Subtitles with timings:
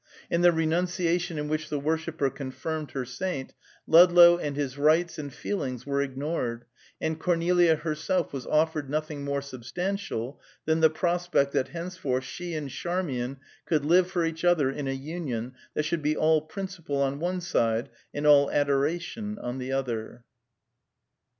[0.31, 3.53] In the renunciation in which the worshipper confirmed her saint,
[3.85, 6.65] Ludlow and his rights and feelings were ignored,
[6.99, 12.71] and Cornelia herself was offered nothing more substantial than the prospect that henceforth she and
[12.71, 13.37] Charmian
[13.67, 17.39] could live for each other in a union that should be all principle on one
[17.39, 20.23] side and all adoration on the other.